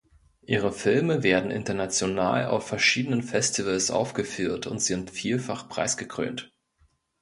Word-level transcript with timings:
Ihre 0.47 0.73
Filme 0.73 1.21
werden 1.21 1.51
international 1.51 2.47
auf 2.47 2.65
verschiedenen 2.65 3.21
Festivals 3.21 3.91
aufgeführt 3.91 4.65
und 4.65 4.81
sind 4.81 5.11
vielfach 5.11 5.69
preisgekrönt. 5.69 6.51